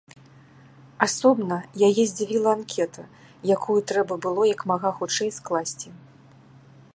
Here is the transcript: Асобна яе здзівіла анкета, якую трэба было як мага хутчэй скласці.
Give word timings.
Асобна 1.05 1.57
яе 1.87 2.05
здзівіла 2.11 2.49
анкета, 2.57 3.03
якую 3.57 3.77
трэба 3.93 4.13
было 4.27 4.41
як 4.53 4.61
мага 4.73 4.89
хутчэй 5.03 5.29
скласці. 5.39 5.87